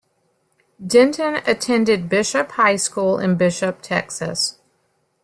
Denton 0.83 1.43
attended 1.45 2.09
Bishop 2.09 2.53
High 2.53 2.77
School 2.77 3.19
in 3.19 3.35
Bishop, 3.35 3.83
Texas. 3.83 4.57